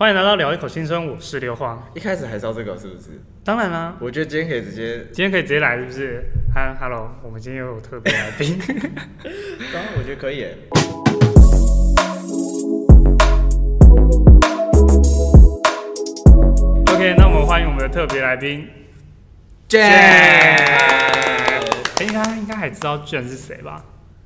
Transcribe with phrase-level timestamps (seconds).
[0.00, 1.86] 欢迎来到聊一口青春，我是刘皇。
[1.94, 3.20] 一开始还是要这个是不是？
[3.44, 6.24] 当然啦、我觉得今天可以直接，今天可以直接来，是不是？
[6.54, 8.58] 哈，Hello，我们今天又有特别来宾。
[9.70, 10.56] 当然我觉得可以耶。
[16.94, 18.66] OK，那我们欢迎我们的特别来宾
[19.68, 21.60] Jane 哎，
[22.00, 23.84] 应该应该还知道卷是谁吧？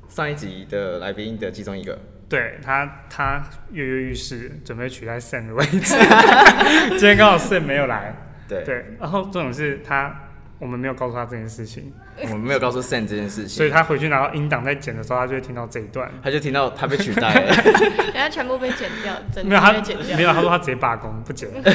[0.09, 1.99] 上一集的来宾的其中一个，
[2.35, 5.95] 对他，他跃跃欲试，准备取代 Sam 的位置。
[6.91, 8.13] 今天刚好 Sam 没有来，
[8.49, 10.13] 对，对，然后这种是他，
[10.58, 16.11] 我们没有告诉他这件事情， 我们没有告诉 Sam 这件事情，所以他回去拿到音档在剪的时候，他就会听到这一段。
[16.22, 17.54] 他就听到他被取代了，
[18.14, 20.17] 人家全部被剪掉，整没有他被剪掉。
[20.17, 21.48] 没有，他说他直接罢工不剪。
[21.62, 21.72] 对，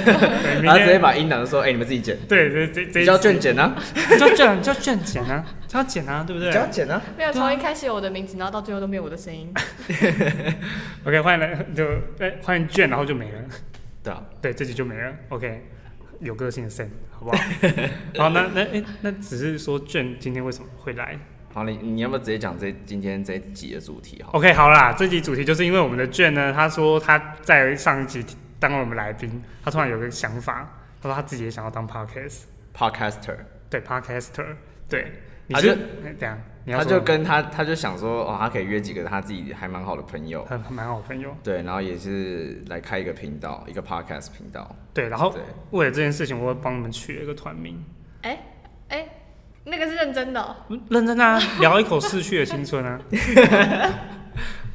[0.61, 3.75] 明天然后直接把音档说：“哎，你们自己剪，对对这这你叫卷剪啊，
[4.17, 7.01] 叫卷叫卷剪啊，叫剪啊，对不对叫剪啊。
[7.17, 9.53] 没有，从一开始有我的名字，然后到最后都没有我的声音。
[11.05, 11.85] ？OK，欢迎来就
[12.19, 13.39] 哎欢迎卷，然后就没了。”
[14.01, 15.11] 对啊，对，这集就没了。
[15.27, 15.61] OK，
[16.19, 17.37] 有个性的 Sam，好不好？
[18.17, 21.17] 好，那那哎、那只是说卷今天为什么会来
[21.51, 24.21] 好，你你要不要直接讲这今天这一集的主题？
[24.21, 28.23] 好，？OK，好啦，这集主题就是因为我们的卷呢，他说他在上一集
[28.59, 33.37] 当了我们来宾，他突然有个想法，他说他自己也想要当 podcast，Podcaster，
[33.69, 34.45] 对 podcaster，
[34.87, 45.33] 对，你他就哎等一下你要他就跟他他就想说，哦，他可以约几个他自己还蛮好的朋友，很蛮好朋友，对，然后也是来开一个频道，一个 Podcast 频道，对，然后，
[45.71, 47.83] 为了这件事情，我会帮你们取了一个团名，
[48.21, 48.39] 哎
[48.89, 49.07] 哎，
[49.63, 50.55] 那个是认真的
[50.89, 52.99] 认真啊，聊一口逝去的青春啊。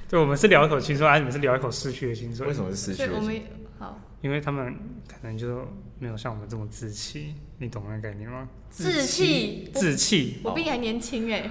[0.08, 2.48] 对，我们是聊一口青春，而、啊、你们是聊一口逝去的青春。
[2.48, 3.24] 为什么是逝去对，我了？
[3.24, 3.40] 们
[3.78, 4.74] 好因为他们
[5.08, 5.66] 可能就
[5.98, 8.48] 没有像我们这么志气，你懂那个概念吗？
[8.70, 11.50] 志气，我志气，我比你还年轻哎。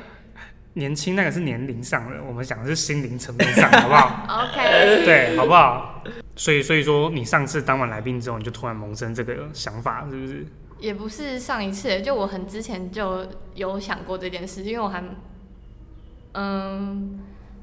[0.76, 6.04] 年轻那个是年龄上的，我们讲的是心灵层面上， 好不好？OK，对，好不好？
[6.36, 10.46] 所以，所以说你上次当完来宾之后，你就突然萌生这个想法，是不是？
[10.80, 15.04] 也不是上一次，就我很之前就有想过这件事，因为我还
[16.34, 17.20] 嗯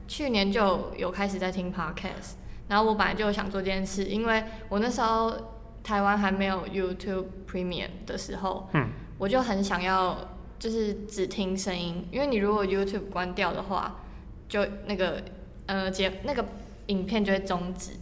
[0.07, 2.35] 去年就有开始在听 podcast，
[2.69, 10.17] 然后我本来就有想做这件事，因为我那时候台湾还没有 YouTube Premium 的时候，嗯，我就很想要
[10.59, 14.01] 就是只听声音，因为你如果 YouTube 关掉的话，
[14.49, 15.23] 就那个
[15.67, 16.45] 呃节那个
[16.87, 17.93] 影片就会终止。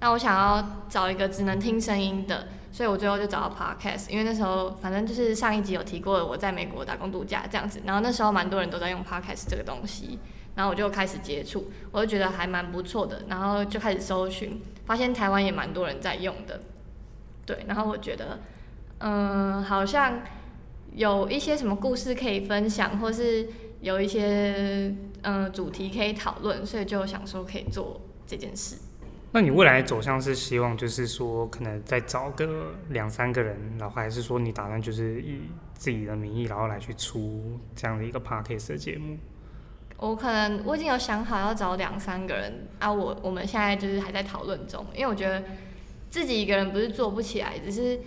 [0.00, 10.18] 那我想要找一个只能听声音的，所以我最后就找到 podcast，因为那时候反正就是上一集有提过我在美国打工度假这样子，然后那时候蛮多人都在用 podcast 这个东西，
[10.54, 16.60] 然后我就开始接触，我就觉得还蛮不错的，然后就开始搜寻，发现台湾也蛮多人在用的，
[17.46, 18.40] 对，然后我觉得，
[18.98, 20.20] 嗯，好像
[20.92, 23.48] 有一些什么故事可以分享，或是
[23.80, 28.76] 有一些嗯主题可以讨论，所以就想说可以做这件事。
[29.32, 35.42] 那你未来走向是希望就是说，可能再找个两三个人，然后还是说你打算就是以
[35.74, 39.18] 自己的名义，然后来去出这样的一个 podcast 的节目？
[39.98, 45.42] 我可能我已经有想好要找两三个人啊，我我们现在就是还在讨论中，因为我觉得
[46.16, 48.00] 自己一个人不是做不起来，只是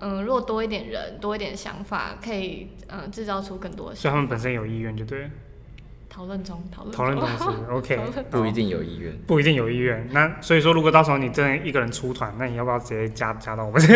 [0.00, 4.28] 嗯，如果多一点人，多一点想法，可以嗯制造出更多的所以他们。
[4.28, 5.30] 本身有意愿就对了，
[6.10, 7.98] 讨论中，讨论讨论中 OK，
[8.30, 9.16] 不一定有意愿。
[9.26, 10.06] 不一定有意愿。
[10.12, 13.94] 那所以说，如果到时候你真的一个人出团，那你要不要直接加加到我们这？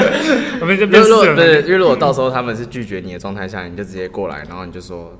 [0.62, 5.12] 我们这边如果不是，四人因为如果到时候他们是拒绝你的状态下，你就直接过来，然后你就说，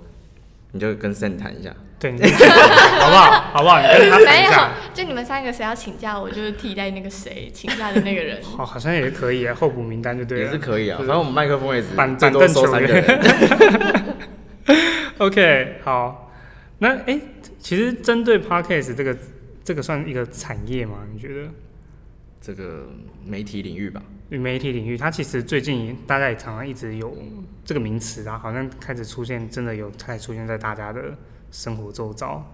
[0.72, 1.74] 你就跟 Sen 谈一下。
[2.00, 3.30] 对，你好不好？
[3.52, 3.78] 好不好？
[3.80, 4.52] 你跟他谈没有。，
[4.94, 8.42] 就你们三个谁要请假，我就是替代那个谁请假的那个人。
[8.56, 10.50] 好，好像也可以啊，候补名单就对了也。
[10.50, 14.14] 是可以啊，就是反正我们麦克风也只板最多板凳球收三个员。
[15.18, 16.32] OK，好。
[16.78, 17.20] 那哎、诶
[17.58, 19.14] 其实针对 Podcast 这个
[19.62, 21.00] 这个算一个产业吗？
[21.12, 21.50] 你觉得？
[22.40, 22.88] 这个
[23.22, 27.14] 媒体领域吧，媒体领域，它其实最近大家也常常一直有
[27.66, 31.02] 这个名词啊，好像开始出现，真的有开始出现在大家的
[31.50, 32.44] 生活周遭。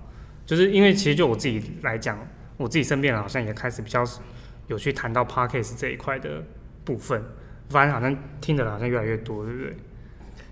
[0.44, 2.18] 就是因为其实就我自己来讲，
[2.56, 4.04] 我自己身边人好像也开始比较
[4.68, 6.42] 有去谈到 podcast 这一块的
[6.84, 7.22] 部分，
[7.68, 9.76] 发现好像听的人好像越来越多，对不对？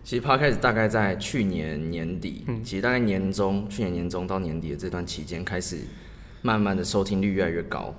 [0.03, 5.79] 其实 Podcast 大概在去年年底，嗯其实大概年中，去年年中到年底的这段期间，开始
[6.43, 7.95] 慢慢的收听率越来越高。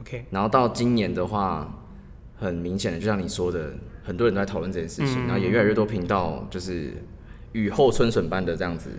[0.00, 1.86] OK，然后到今年的话，
[2.34, 3.72] 很明显的，就像你说的，
[4.02, 6.92] 很多人都在讨论这件事情，嗯然后也越来越多频道就是
[7.52, 8.90] 雨后春笋般的这样子，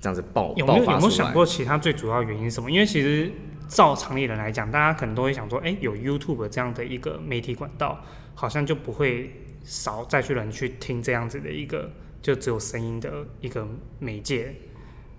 [0.00, 1.10] 这样子爆有没有有没有。
[1.10, 2.70] 想过其他最主要原因是什么？
[2.70, 3.30] 因为其实
[3.68, 8.02] 照常理人来讲，大家可能都会想说，哎、有 YouTube 这样的一个媒体管道，
[8.34, 9.30] 好像就不会
[9.62, 11.92] 少再去人去听这样子的一个
[12.22, 13.68] 就只有声音的一个
[13.98, 14.54] 媒介。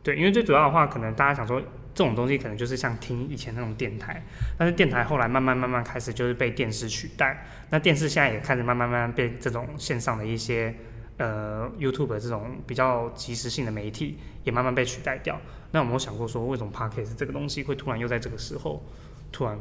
[0.04, 1.62] 对，因为最主要的话，可能大家想说，
[1.94, 4.24] 这种东西可能就是像听以前那种电台，
[4.58, 10.74] 但是电台后来慢慢慢慢开始就是被电视取代，那电视现在也开始慢慢慢慢被这种线上的一些
[11.22, 15.40] 呃 YouTube 这种比较即时性的媒体也慢慢被取代掉。
[15.72, 18.84] 那有没有想过说，为什么 Podcast 这个东西会突然又在这个时候
[19.32, 19.58] 突然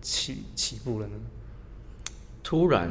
[0.00, 1.14] 起起步了呢？
[2.42, 2.88] 突然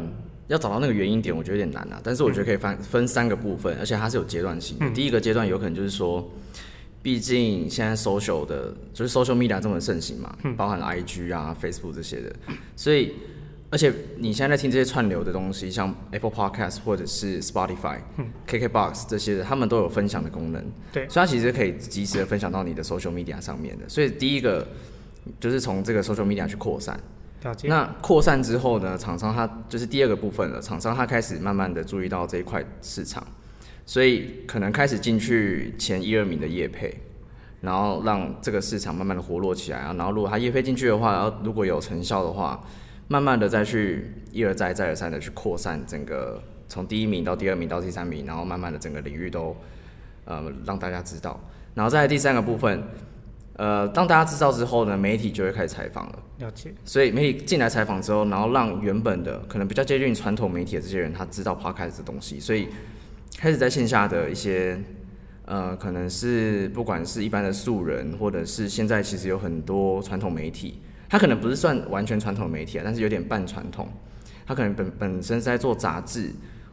[0.47, 2.01] 要找到那个原因点，我觉得有点难啊。
[2.03, 4.85] 但是我觉得可以分分三个部分，而且它是有阶段性的。
[4.85, 6.29] 嗯第一个阶段有可能就是说，
[7.01, 12.35] 毕竟现在 social 的，就是 social media 这么盛行嘛，包含了 IG 啊、Facebook 这些的，
[12.75, 13.13] 所以
[13.73, 17.97] 而且你现在在听这些串流的东西，像 Apple Podcast 或者是 Spotify、
[18.47, 20.63] KKBox 这些的，他们都有分享的功能。
[20.91, 23.89] 对所以它其实可以及时的分享到你的 social media 上面的。
[23.89, 24.67] 所以第一个
[25.39, 26.99] 就是从这个 social media 去扩散。
[27.63, 30.61] 那扩散之后呢，厂商它就是第二个部分了。
[30.61, 33.25] 厂商它开始慢慢的注意到这一块市场，
[33.87, 36.95] 所以可能开始进去前一二名的业配，
[37.61, 39.95] 然后让这个市场慢慢的活络起来啊。
[39.97, 42.63] 然后如果它业配进去的话，然后如果有成效的话，
[43.07, 49.55] 慢慢的再去一而再再而三的去扩散整个从第一名到第二名到第三名，然后慢慢的整个领域都
[50.25, 51.39] 呃让大家知道。
[51.75, 52.83] 然后在第三个部分，
[53.55, 56.19] 呃，当大家知道之后呢，媒体就会开始采访了。
[56.39, 56.73] 了解。
[56.85, 62.67] 所以媒体进来采访之后，然后让原本的可能比较接近传统媒体的这些人，他知道 podcast 的东西，所以
[63.37, 64.79] 开始在线下的一些
[65.45, 70.79] 呃，可能是不管是一般的素人，或者是现在其实有很多传统媒体，
[71.13, 73.87] 他可能不是算完全传统媒体啊，但是有点半传统，
[74.47, 76.31] 他可能本本身是在做杂志，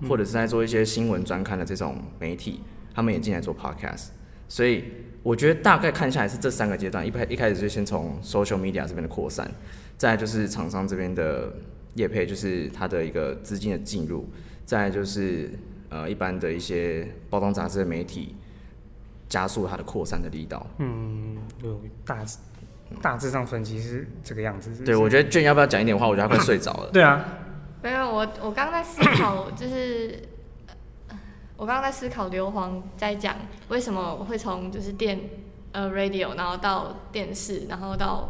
[0.09, 2.63] 或者是在做一些新闻专刊的这种媒体，
[2.95, 4.07] 他们也进来做 podcast，
[4.49, 4.85] 所以
[5.23, 9.47] 我觉得大概看下来是这三个阶段，一开一开始就先从 social media 这边的扩散，
[9.99, 11.53] 再就是厂商这边的
[11.97, 14.27] 业配，就是它的一个资金的进入，
[14.65, 15.51] 再就是
[15.91, 18.35] 呃一般的一些包装杂志的媒体
[19.29, 20.67] 加速它的扩散的力道。
[20.79, 22.25] 嗯，有大
[23.01, 26.07] 大致上分析是这个样子是不是对，我觉得卷要不要讲一点话？
[26.07, 26.91] 我觉得他快睡着了。
[26.93, 27.25] 对啊，
[27.83, 30.21] 没有，我我刚刚在思考，就是
[31.09, 31.19] 呃
[31.57, 33.37] 我刚刚在思考硫磺在讲
[33.69, 35.19] 为什么我会从就是电
[35.73, 38.29] 呃 radio，然后到电视，然后到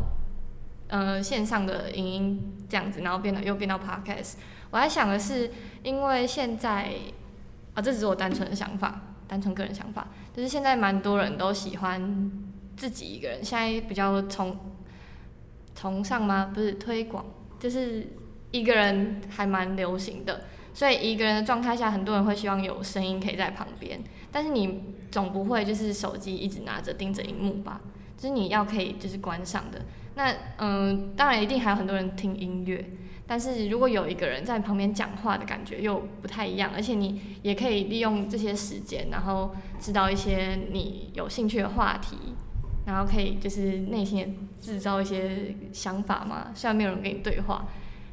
[0.88, 4.34] 呃线上的影音这样子，然后变到又变到 podcast。
[4.70, 5.50] 我在想的是，
[5.82, 6.92] 因为现在
[7.74, 12.30] 啊，这只是我单纯的想法，单纯个人想法，就是现在蛮多人都喜欢
[12.80, 14.56] 自己一个人，现在比较崇
[15.74, 16.50] 崇尚吗？
[16.54, 17.22] 不是推广，
[17.58, 18.06] 就是
[18.52, 24.80] 一个人还蛮流行的，所以一个人的状态下，很多人会希望有声音可以在旁边，但是你
[25.10, 27.82] 总不会就是手机一直拿着盯着荧幕吧？
[28.16, 29.82] 就是你要可以就是观赏的。
[30.14, 32.82] 那嗯，当然一定还有很多人听音乐，
[33.26, 42.16] 但是如果有一个人在旁边讲话的感觉又不太一样，而且你也可以利用这些时间，然后知道一些你有兴趣的话题，
[42.86, 47.66] 然后可以就是内心也制造一些想法嘛，虽然没有人跟你对话。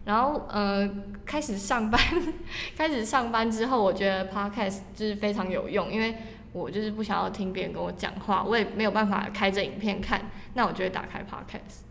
[0.05, 0.89] 然后呃，
[1.25, 1.99] 开始上班，
[2.77, 6.15] 开始上班之后，我觉得 podcast 就是非常有用，因为
[6.53, 11.81] 我就是不想要听别人跟我讲话，我也没有办法开着影片看，那我就会打开 podcast。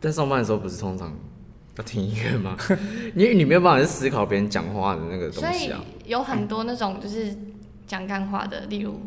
[0.00, 1.16] 在上班的时候不是通常
[1.76, 2.56] 要听音乐吗？
[3.14, 5.80] 因为你没有办法去思考别人讲话的那个所以东西啊。
[6.06, 7.32] 有很多那种就是
[7.86, 9.00] 讲干话的，例如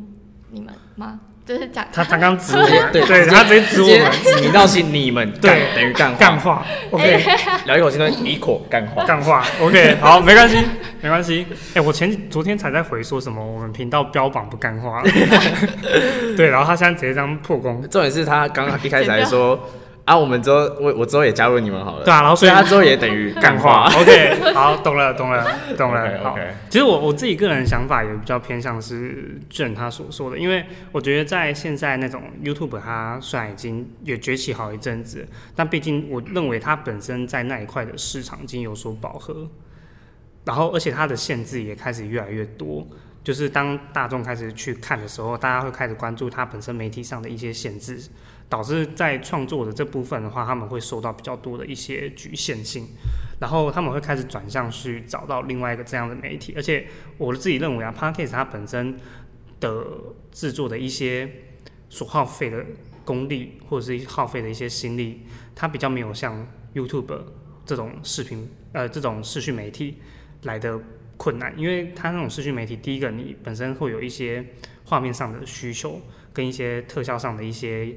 [0.52, 1.20] 你们吗？
[1.46, 4.12] 就是讲他他刚指我们，对对他直接指我们。
[4.24, 5.64] 指名道姓，你们对。
[5.76, 7.22] 等于干干话，，OK，
[7.66, 9.04] 聊一口气都一口干话。
[9.06, 10.58] 干话，OK，好，没关系，
[11.02, 11.46] 没关系。
[11.74, 15.04] 哎、我前昨天才在回说什么，我们频道标榜不干话，
[16.38, 19.60] 对，然后他现在直接这样破功，重点是他刚刚一开始还说
[20.06, 22.04] 啊，我们之后我我之后也加入你们好了。
[22.04, 23.96] 对啊，然后所以他之后也等于干干话话。
[24.02, 25.46] OK， 好，懂了，懂了，
[25.78, 26.24] 懂了。
[26.24, 26.38] 好，
[26.70, 39.48] 其实我我自己个人想法也比较偏向是正他所说的，因为我觉得在现在那种 YouTube，它虽然已经也崛起好一阵子，但毕竟我认为它本身在那一块的市场已经有所饱和，
[40.44, 42.86] 然后而且它的限制也开始越来越多。
[43.24, 47.98] 就是当大众开始去看的时候，大家会开始关注它本身媒体上的一些限制，
[48.54, 52.88] 导致在创作的这部分的话，他们会受到比较多的一些局限性，
[53.40, 56.86] 然后他们会开始转向去找到另外一个这样的媒体，而且
[57.18, 58.96] 我自己认为啊 p o d c a s t 它本身
[59.60, 59.84] 的
[60.32, 61.28] 制作的一些
[61.90, 62.64] 所耗费的
[63.04, 65.24] 功力或者是耗费的一些心力，
[65.56, 67.22] 它比较没有像 YouTube
[67.66, 69.98] 这种视频呃这种视讯媒体
[70.44, 70.80] 来的
[71.18, 74.46] 困难，因为它那种视讯媒体，第一个你本身会有一些
[74.86, 76.00] 画面上的需求
[76.32, 77.92] 跟一些特效上的一些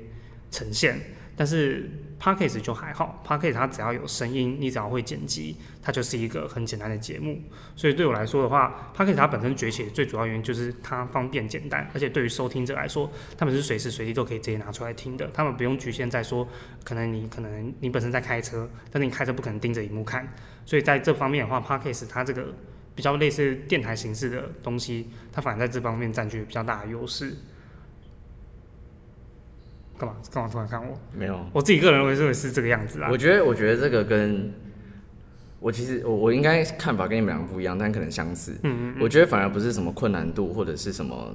[0.51, 1.01] 呈现，
[1.37, 7.39] 但是 Podcast 就还好，Podcast 它只要有声音，你只要会剪辑，它就是一个很简单的节目。
[7.77, 16.49] 所以对我来说的话，Podcast 它本身崛起的最主要原因就是它方便简单，而且对于收听者来说，他们是随时随地都可以直接拿出来听的，他们不用局限在说，
[16.83, 20.27] 可能你可能你本身在开车，但是你开车不可能盯着荧幕看，
[20.65, 22.55] 所以在这方面的话，Podcast 它这个
[22.95, 27.37] 比较类似电台形式的东西，它反而在这方面占据比较大的优势。
[29.99, 30.17] 干嘛？
[30.33, 30.99] 干嘛突然看我？
[31.17, 31.45] 没有。
[31.53, 33.09] 我自己个人认为认为是这个样子啊。
[33.11, 34.53] 我觉得，我觉得这个跟
[35.61, 38.53] 我其实我我应该看法跟你们两个不一样，但可能相似。
[38.63, 41.35] 嗯嗯我觉得反而不是什么困难度或者是什么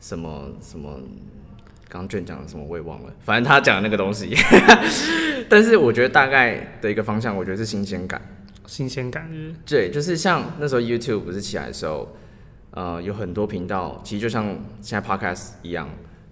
[0.00, 1.00] 什么什么，
[1.88, 4.34] 刚刚卷讲的什么我也忘了，反正他讲的那个东西。
[5.50, 8.20] 但是我觉得大概的一个方向，我觉得是新鲜感。
[8.66, 12.14] 新鲜感是对，就是像那时候 YouTube 不是起来的时候，
[12.72, 14.44] 呃，有很多频道，其实就像
[14.82, 15.88] 现在 Podcast 一样，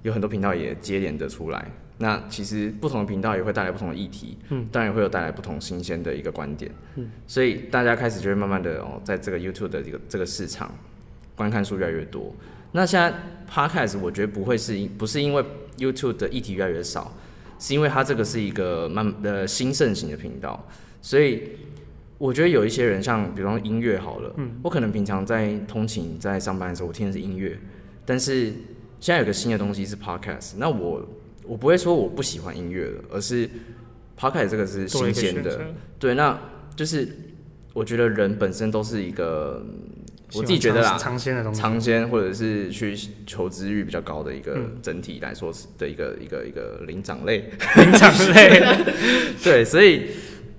[0.07, 1.69] 有很多频道也接连的出来。
[1.99, 10.73] 那其实不同的频道也会带来不同的议题，嗯，当然也会有带来不同新鲜的一个观点，嗯，所以大家开始就会慢慢的哦，在这个 YouTube 的这个这个市场，
[11.35, 12.33] 观看数越来越多。
[12.73, 13.13] 那现在
[13.51, 15.43] Podcast 我觉得不会是因不是因为
[15.79, 17.17] YouTube 的议题越来越少，
[17.59, 20.69] 是因为它这个是一个慢呃兴盛型的频道，
[21.01, 21.45] 所以
[22.19, 27.59] 我觉得有一些人像比方说音乐好了，嗯，我可能平常在通勤在上班的时候我听的是音乐，
[28.05, 28.53] 但是
[29.01, 31.09] 现在有个新的东西是 Podcast，那我
[31.45, 33.49] 我不会说我不喜欢音乐了，而是
[34.19, 35.61] Podcast 这个是新鲜的。
[35.99, 36.39] 对，那
[36.75, 37.09] 就是
[37.73, 39.65] 我觉得人本身都是一个，
[40.35, 48.63] 我自己觉得啦，尝鲜的东西，尝鲜或者是去求知欲比较高的一个嗯整体来说是的一个一个一个灵长类，灵长类。
[49.45, 50.09] 对，所以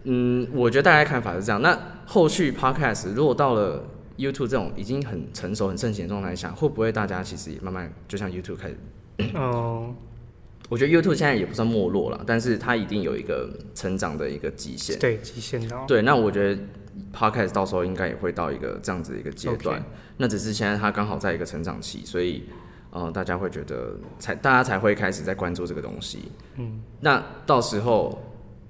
[0.03, 1.61] 嗯，我觉得大家看法是这样。
[1.61, 3.83] 那后续 Podcast 如果到了
[4.17, 8.77] YouTube 这种已经很成熟、很盛行的状态下，会不会大家其实也慢慢就像 YouTube 开始？
[9.35, 9.93] 哦，
[10.69, 14.97] 我觉得 YouTube 现在也不算没落了，但是它一定有一个成长的一个极限。
[14.99, 15.85] 对，极限到。
[15.85, 16.61] 对，那我觉得
[17.13, 19.83] podcast 到时候应该也会到一个这样子的一个阶段
[20.17, 22.43] 那只是现在它刚好在一个成长期，所以
[22.89, 26.31] 呃，大家会觉得才大家才会开始在关注这个东西。
[26.55, 28.19] 嗯，那到时候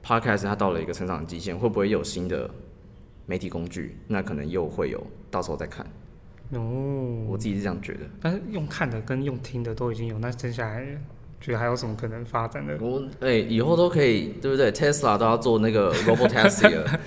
[0.04, 2.50] podcast 它到了一个成长极限，会不会有新的
[3.28, 3.96] 媒体工具？
[4.08, 5.86] 那可能又会有，到时候再看。
[6.54, 8.00] 哦，我自己是这样觉得。
[8.20, 10.84] 但是用看的跟用听的都已经有，那剩下来
[11.40, 12.78] 觉得还有什么可能发展的？
[12.80, 16.90] 我哎、以后都可以，对不对？Tesla 都要做那个 robot taxi 了。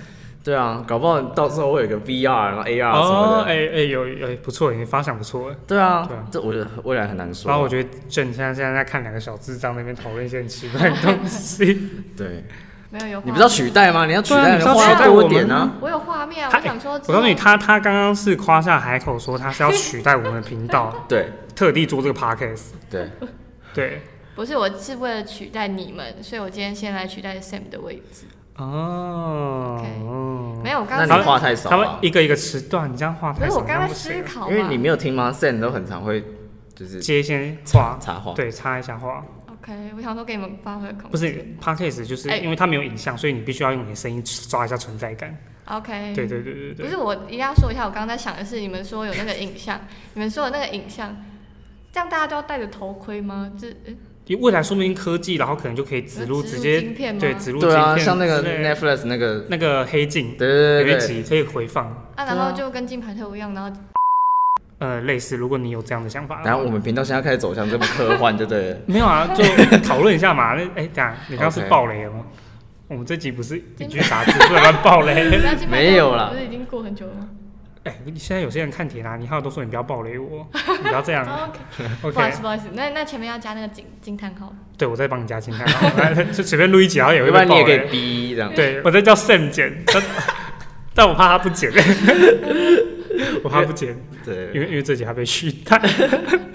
[0.43, 3.43] 对啊，搞不好到时候会有一个 VR，然后 AR 什么哦，的。
[3.43, 5.53] 哎哎，有有不错，你发想不错。
[5.67, 7.47] 对啊，对啊这我觉得未来很难说。
[7.49, 11.89] 然后我觉得正现在现在在看两个小智障那边讨论一些很奇怪的东西。
[12.17, 12.43] 对，
[12.91, 13.21] 没有有。
[13.25, 14.05] 你不是要取代吗？
[14.05, 15.71] 你要取代，你要话取代我点啊。
[15.81, 22.71] 我有画面啊，我想说，我告诉你，，他他刚刚是夸下海口说他是要取代我们的频道， 对特地做这个 podcast。
[22.89, 23.09] 对，
[23.73, 24.01] 对，
[24.35, 28.25] 不是，我是为了取代你们，所以我今天先来取代 Sam 的位置。
[28.57, 29.81] 哦
[30.61, 34.51] 没有，我刚那刚你话太少他们，一个一个迟断，你这样话太少，是我刚才这样不行思考。
[34.51, 36.23] 因为你没有听吗？Sam 都很常会
[36.75, 38.33] 就是接一些话，插话。
[38.35, 39.23] 对，插一下话。
[39.61, 41.11] OK，我想说给你们发挥空间。
[41.11, 45.37] 不是 podcast，就是哎因为它没有影像，所以你必须要用你的声音抓一下存在感。
[45.65, 46.13] OK。
[46.15, 46.85] 对对对对对。
[46.85, 49.79] 不是，我一定要说一下，我刚刚在想的是，你们说有那个影像，
[50.15, 51.15] 你们说的那个影像，
[51.91, 53.51] 这样大家都要戴着头盔吗？
[53.59, 53.93] 这呃
[54.27, 57.19] 你未来说不定科技，然后可能就可以植入直接晶片吗？
[57.19, 63.79] 对植入对啊，晶片像那个 Netflix 那个，那个黑镜对有一对对可以回放，啊，然后就跟金牌特务一样，然后
[64.81, 65.37] 呃，类似。
[65.37, 68.77] 如果你有这样的想法，然后我们频道现在开始走向这么科幻，对不对了。
[68.87, 69.43] 没有啊，就
[69.77, 70.55] 讨论一下嘛。
[70.55, 72.25] 那哎，等一下你刚刚是爆雷了吗？
[72.87, 75.23] 我们这集不是一句杂志，不能乱爆雷。
[75.69, 77.29] 没有啦不是已经过很久了吗
[77.83, 81.23] 哎，你现在有些人看铁达尼号都说你不要暴雷我，你不要这样。
[81.25, 81.49] 哦
[82.01, 84.51] ？OK， 不好意思，不好意思，那那前面要加那个惊惊叹号。
[84.77, 87.79] 对我再帮你加惊叹号，那就随便录一集，然后也要会不然你也可以。
[87.89, 88.51] 逼这样。
[88.55, 90.03] 对我在叫 Sam 剪，但
[90.93, 91.71] 但我怕他不剪，
[93.43, 93.95] 我怕不剪，
[94.53, 95.81] 因，为因为这集还被取代。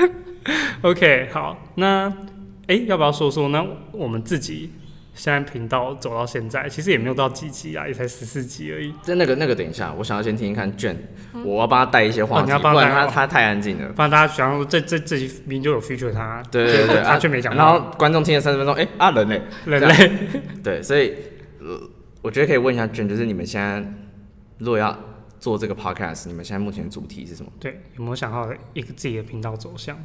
[0.83, 2.13] OK，好，那
[2.69, 3.65] 哎、要不要说说呢？
[3.93, 4.73] 我们自己
[5.15, 8.93] 现在频道走到现在，其实也没有到几集啊，也才十四集而已。
[9.03, 10.97] 在那个那个，等一下，我想要先听一看卷，
[11.45, 13.89] 我要帮他带一些话你要帮不他他他太安静了。
[13.89, 17.59] 不然大家想要这这这集明明就有 feature 他，对对对，他啊却没讲话。
[17.59, 20.11] 然后观众听了三十分钟，哎啊人嘞，人类
[20.63, 21.15] 对，所以
[21.61, 21.81] 呃，
[22.23, 23.83] 我觉得可以问一下卷，就是你们现在
[24.59, 24.97] 如果要
[25.39, 27.51] 做这个 podcast，你们现在目前主题是什么？
[27.61, 29.99] 对有没有想好一个自己的频道走向？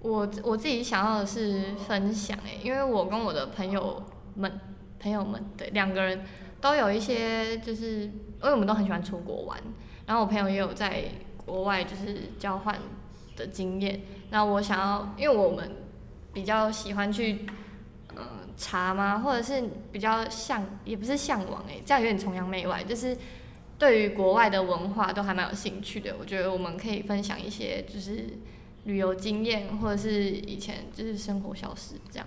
[0.00, 4.02] 我我自己想要的是分享诶，因为我跟我的朋友
[4.34, 4.60] 们
[5.00, 6.22] 朋友们对两个人
[6.60, 9.58] 都有一些，就是因为我们都很喜欢出国玩，
[10.06, 11.04] 然后我朋友也有在
[11.44, 12.78] 国外就是交换
[13.36, 15.70] 的经验，那我想要，因为我们
[16.32, 17.46] 比较喜欢去
[18.16, 18.24] 嗯，
[18.56, 19.18] 查吗？
[19.18, 23.16] 或者是比较向，也不是向往哎、这样有点崇洋媚外，就是
[23.78, 26.16] 对于国外的文化都还蛮有兴趣的。
[26.18, 28.26] 我觉得我们可以分享一些就是
[28.84, 32.26] 旅游经验，或者是以前就是生活小事这样。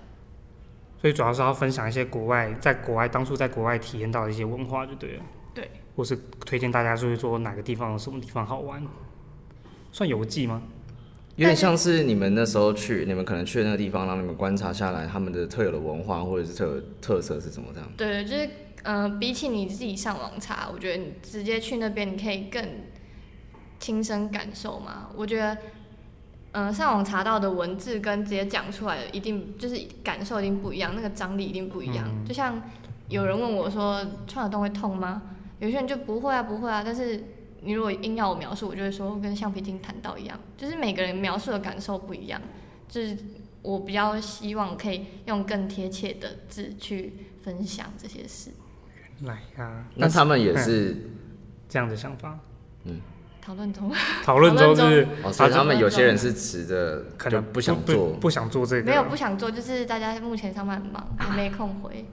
[0.99, 5.23] 所以主要是要分享一些国外在国外当初在国外体验到的一些文化就对了。
[5.53, 5.69] 对。
[5.95, 8.81] 或是推荐大家就是说哪个地方有什么地方好玩，
[9.91, 10.63] 算游记吗？
[11.35, 17.89] 有点像是你们那时候去，你们可能去的那个地方，让你们观察下来他们的特有的文化或者是特有特色是什么这样。
[17.97, 18.49] 对，就是
[18.83, 22.63] 呃，比起你自己上网查，我觉得你直接去那边，你可以更
[23.79, 25.09] 亲身感受嘛。
[25.15, 25.57] 我觉得，
[26.51, 32.09] 呃，上网查到的文字跟直接讲出来的，一定就是感受一定不一样，那个张力一定不一样。
[32.25, 32.61] 就像
[33.07, 35.21] 有人问我说，穿耳洞会痛吗？
[35.59, 36.81] 有些人就不会啊，不会啊。
[36.83, 37.23] 但是
[37.61, 42.41] 你如果硬要我描述，我就会说跟橡皮筋弹到一样，就是每个人描述的感受不一样。
[42.89, 43.15] 就是
[43.61, 48.51] 我比较希望可以用更贴切的字去分享这些事。
[49.23, 50.97] 来呀、那他们也嗯是
[51.69, 52.39] 这样的想法，
[53.41, 53.91] 讨论中，
[54.23, 62.05] 讨论中就是哦，所以啊他们有些人是持着可能不想做不，不想做这个，没有不想做，就是大家目前上班很忙， 还没空回。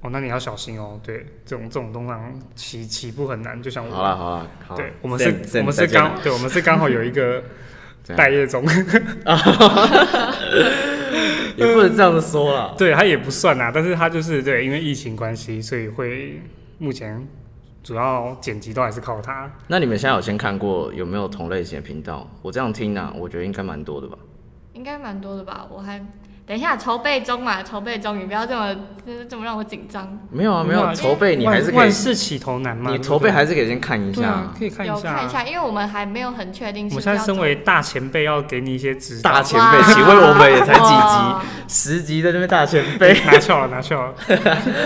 [0.00, 1.00] 哦，那你要小心哦。
[1.02, 4.30] 对，这种这种通常起起步很难，就像我，好了好
[4.74, 7.42] 了，对我们是我们是刚，对我们是刚好有一个
[8.16, 8.62] 待业中，
[11.56, 12.74] 也不能这样子说啦。
[12.76, 16.42] 对他也不算啦，但是他就是对，因为疫情关系，所以会
[16.78, 17.26] 目前
[17.82, 19.50] 主要剪辑都还是靠他。
[19.68, 22.28] 那你们现在有先看过有没有同类型的频道？
[22.42, 24.18] 我这样听啊，我觉得应该蛮多的吧。
[24.72, 25.66] 应该蛮多的吧？
[25.70, 26.04] 我还
[26.46, 28.76] 等一下筹备中嘛，筹备中，你不要这么
[29.26, 30.18] 这么让我紧张。
[30.30, 34.54] 没有啊，没有啊筹备，你还是可以万，事起头难嘛，你筹备还是可以先看一下啊，。
[34.58, 34.94] 可以看一下。
[34.94, 39.32] 有看一下，因为我们还没有很确定我现在身为大前辈，要给你一些指导。
[39.32, 41.74] 大前辈，哇请问我们也才几哇集？
[41.74, 43.14] 十级的那边大前辈。
[43.24, 44.14] 拿翘了，拿翘了。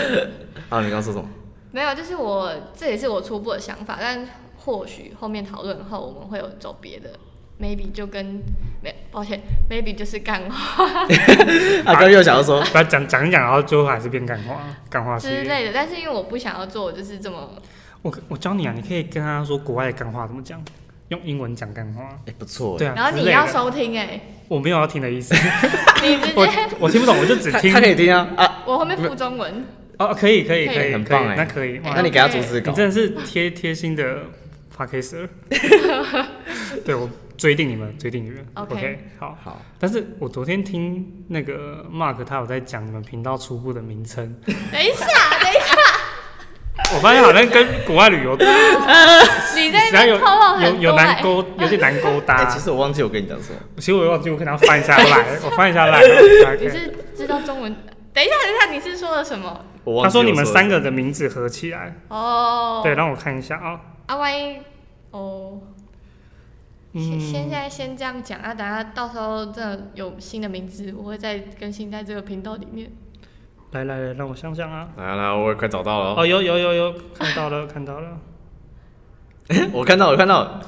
[0.71, 1.29] 啊，你刚说什么？
[1.73, 7.11] 没有，就是我这也是我初步的想法，但或许后面讨论后我们会有走别的
[7.61, 8.43] ，maybe 就跟
[8.83, 10.85] 没抱歉，maybe 就是干话。
[11.85, 14.61] 啊，刚又想要说， 不要讲讲一讲，然后最后还是变干话，
[14.91, 15.19] 干话。
[15.19, 17.51] 之类的，但是因为我不想要做就是这么
[18.03, 20.63] 我我教你啊，你可以跟他说国外的干话怎么讲，
[21.09, 22.03] 用英文讲干话。
[22.27, 25.35] 哎，不错，对啊，然后你要收听哎、我没有要听的意思，
[26.03, 27.73] 你直 我接我听不懂，我就只听。
[27.73, 27.87] 他他。
[27.87, 28.29] 可以听啊。
[28.37, 29.65] 啊，我后面附中文，
[29.99, 30.93] 哦，可以可以可以。
[30.93, 31.35] 很棒哎。
[31.37, 31.81] 那可以。
[31.83, 32.71] 那你给他逐字稿。
[32.71, 32.77] 你。
[32.77, 34.05] 真的是贴贴心的
[34.75, 36.27] p a d k a s t e r
[36.85, 38.47] 对我追定你们，追定你们。
[38.55, 39.39] OK 好。
[39.43, 45.07] 好，但是我昨天听那个 Mark 他有在讲你们频道初步的名称，等一下，
[45.41, 48.37] 等一下，我发现好像跟国外旅游
[49.57, 52.35] 你在有有有难勾，有点难勾搭。
[52.39, 53.59] 哎，其实我忘记我跟你讲什么。
[53.77, 56.03] 其实我忘记我跟他翻一下来，我翻一下来。
[56.61, 57.75] 你是知道中文？
[58.13, 59.65] 等一下，等一下，你是说了什么？
[60.03, 63.81] 他说你们三个的名字合起来，哦，对，让我看一下啊。
[64.07, 64.59] 啊，万一
[65.13, 65.61] 哦，
[66.95, 72.91] 先现在先这样讲啊，等下到时候真的有新的名字，我会再更新在这个频道里面。
[73.73, 74.89] 来来来，让我想想啊。
[74.97, 78.19] 来来，我也快找到了哦，有有有有，看到了 看到了，
[79.73, 80.63] 我看到，我看到了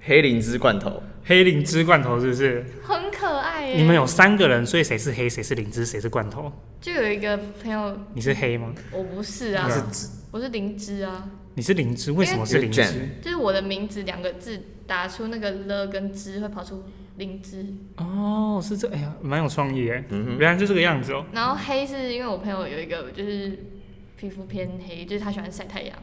[0.00, 1.02] 黑灵芝罐头。
[1.24, 2.64] 黑灵芝罐头是不是？
[2.82, 3.76] 很可爱耶。
[3.76, 6.50] 你们有三个人，所以谁是黑，谁是灵芝，谁是罐头？
[6.80, 8.72] 就有一个朋友，你是黑吗？
[8.90, 12.82] 我不是啊它，是我是灵芝啊，你是灵芝，为什么是灵芝？
[13.20, 16.84] 就是我的名字两个字打出那个了跟芝会跑出
[17.16, 21.26] 灵芝，哦，是这，哎呀，蛮有创意哎，嗯哼，原来就这个样子哦。
[21.32, 23.58] 然后黑是因为我朋友有一个就是
[24.16, 25.96] 皮肤偏黑，就是他喜欢晒太阳，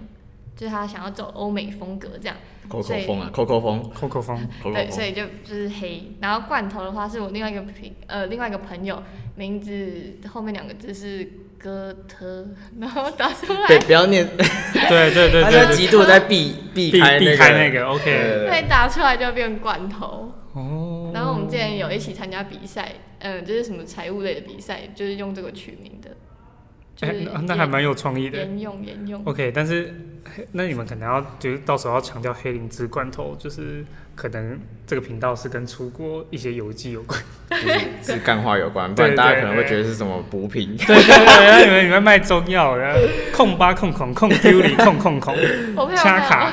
[0.55, 2.35] 就是他想要走欧美风格这样，
[2.67, 4.91] 口口风啊，口口风，扣扣风，对。
[4.91, 6.11] 所以就就是黑。
[6.19, 7.73] 然后罐头的话是我另外一个朋
[8.07, 9.01] 呃另外一个朋友
[9.35, 11.27] 名字后面两个字是
[11.57, 12.45] 哥特，
[12.79, 15.59] 然后打出对，来不要念，对对对他对。
[15.59, 17.69] 对，在极度在避避开避开那个。
[17.69, 18.03] 开那个 OK。
[18.05, 20.31] 对对打出来就变罐头。
[20.53, 26.09] 哦，然后我们之前有一起参加比赛，嗯，就是什么财务类的比赛，就是用这个取名的，
[26.97, 28.39] 就是哎，那那还蛮有创意的。
[28.39, 29.21] 沿用沿用。
[29.23, 29.93] OK，但是
[30.51, 37.17] 那你们可能要就是到时候要强调黑灵芝罐头，就是可能这个频道是跟出国一些游记有关。
[37.49, 40.75] 就是是干话有关，不然大家可能会觉得是什么补品。
[40.75, 42.99] 对对对，然后你们你们卖中药，然后
[43.31, 45.33] 控八控控控丢里控控控，
[45.75, 46.51] 我朋友掐，卡，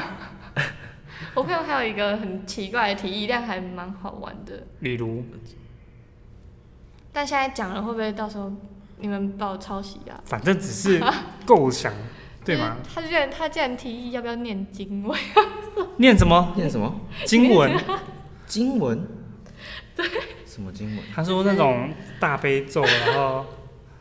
[1.34, 4.62] 我朋友还有一个很奇怪的提议，但还蛮好玩的。
[4.80, 5.24] 例如，
[7.12, 8.52] 但现在讲了，会不会到时候
[9.04, 10.18] 你们把我抄袭啊？
[10.24, 10.98] 反正只是
[11.44, 11.92] 构想，
[12.42, 12.78] 对吗？
[12.94, 15.18] 他居然他竟然提议要不要念经文，
[15.98, 17.70] 念什么念什么经文？
[18.46, 19.06] 经文？
[19.94, 20.06] 对，
[20.46, 21.04] 什么经文？
[21.14, 23.44] 他说那种大悲咒，然后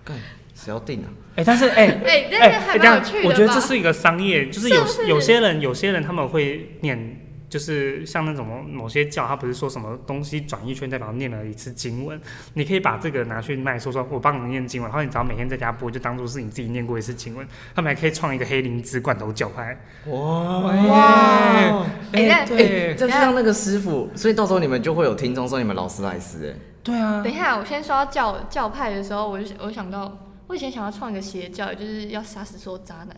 [0.06, 0.18] 干
[0.56, 1.10] 谁要定啊？
[1.36, 3.28] 哎、但是哎哎，那哎个还哎，这样蛮有趣的？
[3.28, 7.23] 我觉得这是一个商业，就是有有些人有些人他们会念，
[7.54, 12.20] 就是像那种某些教，他不是说什么东西转一圈代表念了一次经文，
[12.56, 17.48] 你可以把这个拿去卖，说说我帮你念经文，然后你只要每天在家播，就当做是你自己念过一次经文。
[17.76, 19.78] 他们还可以创一个黑灵芝罐头教派。
[20.08, 21.86] 哇哇！
[22.12, 33.16] 哎那对这就像那个师傅，所以到时候你们就会有听众说你们劳斯莱斯哎，对啊等，一下，我先说到教教派的时候，我就我想到，我以前想要创一个邪教，就是要杀死所有渣男。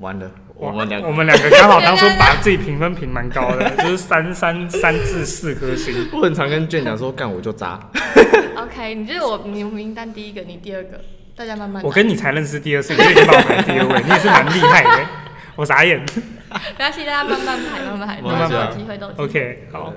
[0.00, 6.08] 完了，我们两我们两个刚好当初把自己评分评蛮高的， 就是三三三至四颗星。
[6.12, 7.78] 我很常跟卷讲说干我就渣
[8.56, 10.98] ，OK，你就是我你名单第一个，你第二个，
[11.36, 11.82] 大家慢慢。
[11.84, 15.06] 我跟你才认识第二次，你就已经把我排第二位， 你也是蛮厉害的。
[15.56, 16.00] 我傻眼。
[16.00, 19.06] 没关系，大家慢慢排，慢慢排，慢慢都有排机会，都。
[19.22, 19.92] OK，好。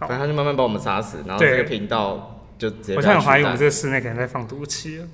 [0.00, 5.06] 反正他就慢慢把我们杀死，然后对这个频道就直接我现在很怀疑我们这个室内可能在放毒气了。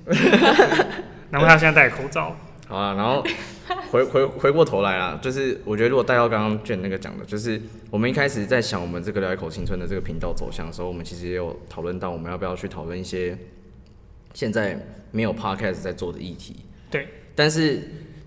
[1.29, 2.35] 难怪他现在戴口罩。
[2.67, 3.23] 好了，然后
[3.91, 13.37] 回回回过头来啦，就是我觉得如果带到刚刚卷那个讲的，就是我们一开始在想我们这个聊一口青春的这个频道走向的时候，我们其实也有讨论到我们要不要去讨论一些
[14.33, 14.79] 现在
[15.11, 16.55] 没有 podcast 在做的议题。
[16.89, 17.79] 对，但是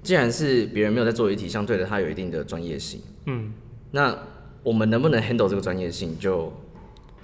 [0.03, 3.53] 既然是别人没有在做的议题，相对的它有一定的专业性，嗯，
[3.91, 4.17] 那
[4.63, 6.53] 我们能不能 handle 这个专业性，就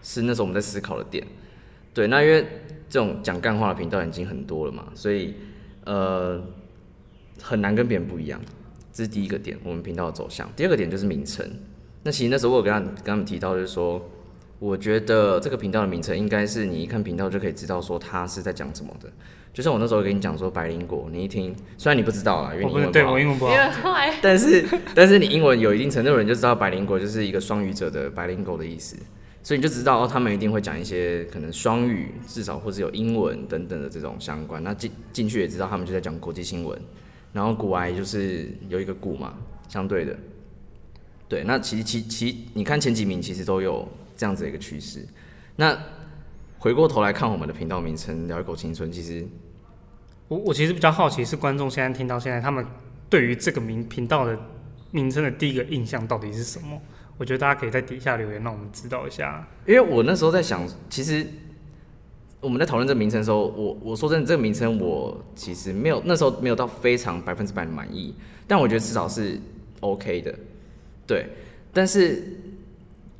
[0.03, 1.24] 是那时候我们在思考的点。
[1.92, 2.44] 对，那因为
[2.88, 5.35] 这种讲干话的频道已经很多了嘛，所以
[5.85, 6.42] 呃
[7.40, 8.40] 很难跟别人不一样，
[8.92, 10.51] 这是第一个点，我们频道的走向。
[10.57, 11.49] 第二个点就是名称。
[12.03, 14.03] 那其实那时候我有跟他跟他们提到，就是说，
[14.59, 19.11] 我觉得这个频道的名称应该是你一看频道就可以知道说他是在讲什么的。
[19.53, 23.59] 就像我那时候跟你讲说白灵果，你一听，虽然你不知道啦， 因为英文不好我英文不好别。
[23.59, 28.97] 人后来但是 但是你英文有一定程度的人就知道白灵果就是一个双语者的白灵狗的意思，
[29.44, 34.62] 所以你就知道哦，他们一定会讲一些可能双语，至少或是有英文等等的这种相关。
[34.64, 36.77] 那进进去也知道他们就在讲国际新闻，
[37.35, 39.35] 然后古癌就是有一个古嘛，
[39.68, 40.16] 相对的，
[41.29, 41.42] 对。
[41.44, 45.05] 那其实其其你看前几名其实都有这样子的一个趋势。
[45.57, 45.77] 那
[46.59, 49.27] 回过头来看我们的频道名称“聊一口青春”，其实
[50.29, 52.64] 我我其实比较好奇是观众现在听到现在，他们
[53.11, 54.38] 对于这个名频道的
[54.92, 56.81] 名称的第一个印象到底是什么？
[57.16, 59.47] 我觉得大家可以在底下留言，让我们知道一下。
[59.66, 61.27] 因为我那时候在想，其实
[62.45, 68.15] 我们在讨论这个名称的时候，我我说真的，这个名称我其实没有那时候没有到非常百分之百的满意，
[68.47, 69.41] 但我觉得至少是
[69.81, 70.35] OK 的，
[71.07, 71.27] 对。
[71.73, 72.23] 但是，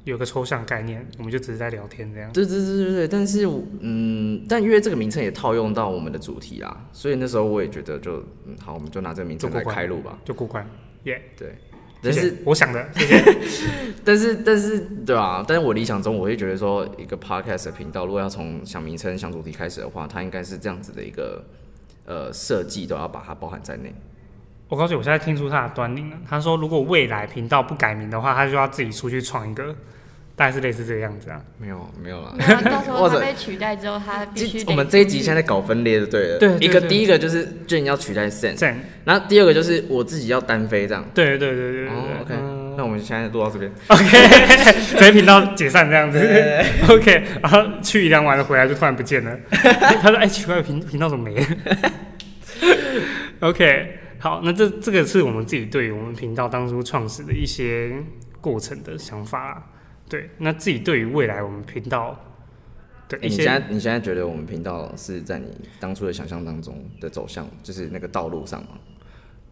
[0.05, 2.33] 有个抽象概念，我们就只是在聊天这样。
[2.33, 3.49] 对对对对对，但是
[3.81, 10.65] 嗯，但因为这个名称也套用到我们的主题啦，所以那时候我也觉得就嗯好，我们就拿这个名称来开录吧，就过关，
[11.03, 11.57] 耶、对。
[12.05, 13.37] 但是我想的， 谢谢。
[14.05, 21.43] 但是但是对啊，但是我理想中我会觉得说，一个 podcast 的频道，如果要从想名称、想主题开始的话，它应该是这样子的一个
[22.05, 23.95] 呃设计，都要把它包含在内。
[24.69, 26.19] 我告诉你，我现在听出他的端倪了。
[26.29, 29.75] 他说，如果未来频道不改名的话，他就要自己出去创一个，
[30.37, 31.41] 大概是类似这个样子啊。
[31.59, 36.39] 没有没有啦，没有到时候 或者他被取代之后，他必须我们这一集现在搞分裂就对了。
[36.39, 41.05] 对一个第一个就是俊要取代样，然后第二个就是我自己要单飞这样。
[41.15, 41.89] 对对对对对对。
[41.89, 43.71] 哦，OK，嗯那我们现在录到这边。
[43.87, 44.03] OK，
[44.99, 46.19] 所以频道解散这样子。
[46.91, 49.31] OK，然后去一两晚了回来就突然不见了。
[49.53, 51.47] 他说：“哎、奇怪，频频道怎么没了
[53.39, 57.93] ？”OK，好，那这这个是我们自己对于我们频道当初创始的一些
[58.41, 59.63] 过程的想法啦。
[60.09, 62.19] 对，那自己对于未来我们频道
[63.09, 65.49] 的哎，你现在你现在觉得我们频道是在你
[65.81, 68.69] 当初的想象当中的走向，就是那个道路上吗？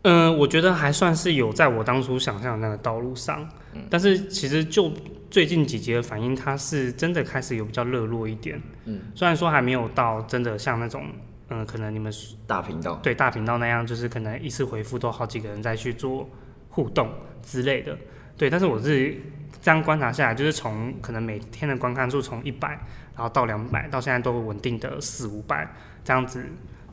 [0.02, 3.48] 嗯，我觉得还算是有在我当初想象的那个道路上，
[3.88, 4.92] 但是其实就
[5.30, 8.60] 最近几集的反应，它是真的开始有比较热络一点。
[8.86, 11.06] 嗯，虽然说还没有到真的像那种，
[11.50, 12.12] 嗯，可能你们
[12.48, 12.98] 大频道。
[13.02, 16.28] 对大频道那样，就是可能一次回复都好几个人在去做
[16.68, 17.08] 互动
[17.40, 17.96] 之类的。
[18.36, 19.16] 对，但是我是
[19.60, 22.68] 这样观察下来，就是从可能每天的观看数从一百，
[23.14, 25.68] 然后到两百，到现在都稳定的四五百
[26.04, 26.44] 这样子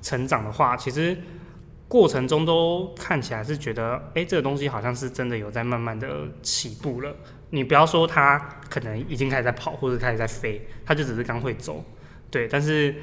[0.02, 1.18] 成长的话，其实
[1.88, 7.16] 过程中都看起来是觉得，哎、这个东西好像是真的有在慢慢的起步了。
[7.52, 8.38] 你不要说它
[8.70, 11.84] 可能已经开始在跑或者开始在飞，它就只是刚会走，
[12.30, 12.48] 对。
[12.48, 12.94] 但是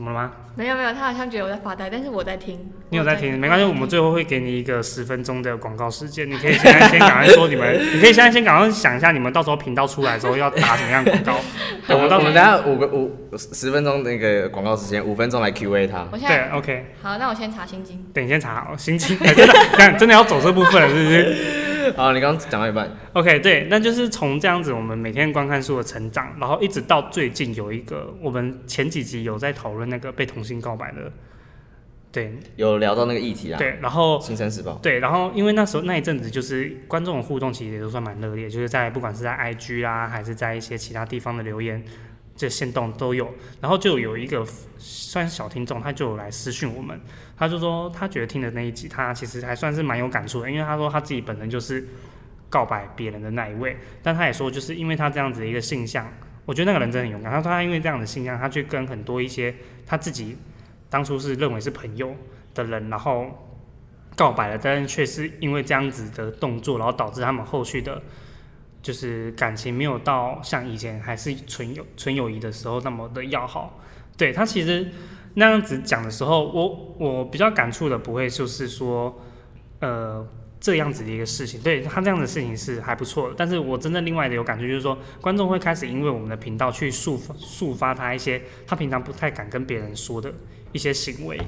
[0.00, 0.32] 怎么了吗？
[0.54, 2.58] 没有没有，他好像觉得我在发呆，但是我在听。
[2.88, 3.38] 你有在听？
[3.38, 11.34] 没关系，我们最后会给你一个十分钟的广告时间，你可以现在先赶快说你们， 你可以现在先赶快想一下，你们到时候频道出来的时候要打什么样的广告。
[11.88, 15.98] 我 们我们到我们等下五个五十分钟那个广告时间，五分钟来 Q A 他。
[15.98, 18.02] 对我现在，OK，好，那我先查心经。
[18.14, 31.12] 等你先查好心经，真的， 真的要走这部分了，是不是 好，你刚刚讲到一半，OK，对，那就是从这样子，我们每天观看数的成长，然后一直到最近有一个，我们前几集有在讨论那个被同性告白的，
[32.12, 32.38] 对。
[32.56, 41.82] 有聊到那个议题啊，对，然后新生时报，对，然后因为那时候那一阵子就是观众的互动其实也都算蛮热烈，就是在不管是在 IG 啦，还是在一些其他地方的留言，
[42.36, 43.32] 这线动都有。
[43.60, 44.44] 然后就有一个
[44.78, 47.00] 算是小听众，他就有来私讯我们，
[47.40, 51.88] 他就说他觉得听的那一集，他其实还算是蛮有感触的，因为他说他自己本身就是
[52.50, 56.06] 告白别人的那一位，但他也说就是因为他这样子的一个性向，
[56.44, 57.32] 我觉得那个人真的很勇敢。
[57.32, 59.54] 他说他因为这样的性向，他去跟很多一些
[59.86, 60.36] 他自己
[60.90, 62.14] 当初是认为是朋友
[62.54, 63.48] 的人，然后
[64.14, 68.02] 告白了，但是却是因为这样子的动作，然后导致他们后续的，
[68.82, 73.80] 就是感情没有到像以前还是纯友纯友谊的时候那么的要好。
[74.18, 74.86] 对他其实
[75.34, 79.20] 那样子讲的时候，我我比较感触的不会就是说，
[79.80, 80.26] 呃。
[80.62, 90.30] 这样子的一个事情，对他这样的事情是还不错的，但是我真正另外的有感触就是说，观众会开始因为我们的频道去抒发抒发他一些他平常不太敢跟别人说的
[90.72, 91.40] 一些行为，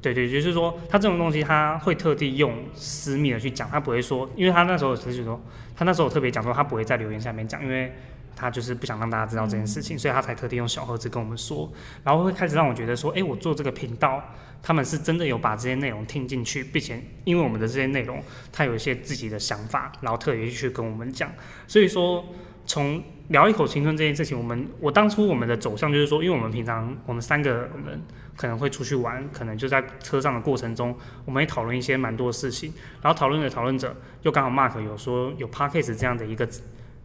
[0.00, 5.42] 对对，就是说他这种东西他会特地用私密的去讲，他不会说，因为他那时候就是说，
[5.74, 7.92] 他那时候特别讲说他不会在留言下面讲，因为
[8.36, 11.72] 他就是不想让大家知道这件事情，所以他才特地用小盒子跟我们说，
[12.04, 14.22] 然后会开始让我觉得说，哎，我做这个频道，
[14.62, 18.22] 他们是真的有把这些内容听进去，并且因为我们的这些内容，
[18.52, 21.32] 他有一些自己的想法，然后特别去跟我们讲，
[21.66, 22.24] 所以说
[22.66, 28.02] 从聊一口青春这件事情，我们我当初我们的走向就是说，因为我们平常我们三个人
[28.36, 30.94] 可能会出去玩，可能就在车上的过程中，
[31.24, 36.46] 我们也讨论一些蛮多的事情，然后讨论着讨论着，又刚好 Mark 有说有 Podcast 这样的一个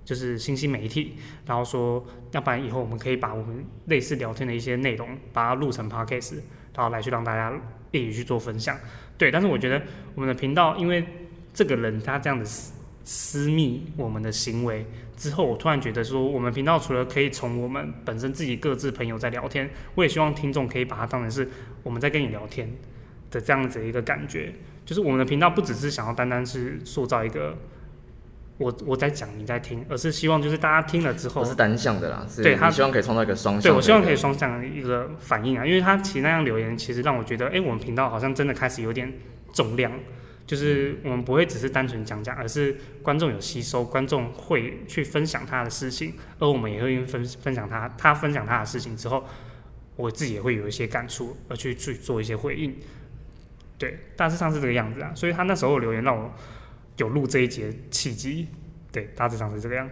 [0.03, 6.35] 就是新兴媒体，然后说要不然以后我们可以把我们类似聊天的一些内容，把它录成 Podcast，
[6.75, 7.53] 然后来去让大家
[7.91, 8.77] 一起去做分享。
[9.17, 9.81] 对，但是我觉得
[10.15, 11.05] 我们的频道因为
[11.53, 14.85] 这个人他这样的私私密我们的行为
[15.17, 21.49] 之后，我突然觉得说，我们频道除了可以从我们本身自己各自朋友在聊天，我也希望听众可以把它当成是
[21.83, 22.71] 我们在跟你聊天
[23.29, 24.53] 的这样子一个感觉。
[24.85, 27.57] 就是我们的频道不只是想要单单是塑造一个
[28.61, 33.63] 我我在讲你在听，而是希望就是大家听了之后不是单向的啦，是对他希望可以创造一个双向。
[33.63, 39.11] 对，我希望可以双向的一个反应啊，因为他其实那样留言，其实让我觉得，哎、我们频道好像真的开始有点
[39.51, 39.91] 重量，
[40.45, 49.25] 就是我们不会只是单纯讲讲，而是观众有吸收，观众会去分享他的事情，而我们也会分分享他，他分享他的事情之后，
[49.95, 52.75] 我自己也会有一些感触，而去去做一些回应。
[53.77, 56.31] 对，大致上是这个样子啊，所以他那时候留言让我
[57.01, 58.47] 有录这一节契机，
[58.91, 59.89] 对，大致上是这个样。